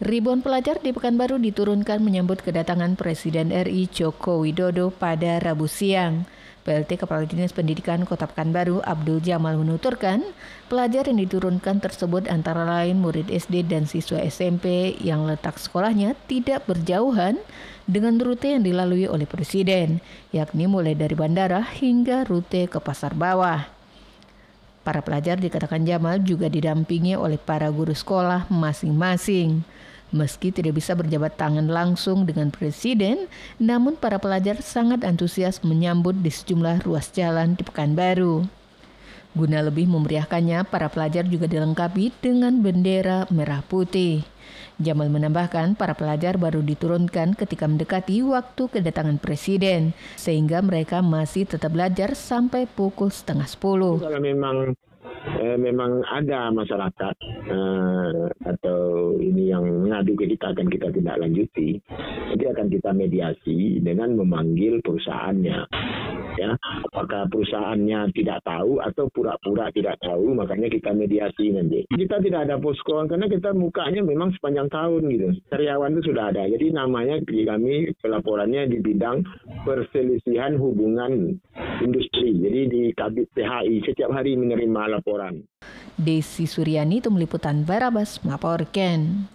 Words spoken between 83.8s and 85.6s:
setiap hari menerima laporan.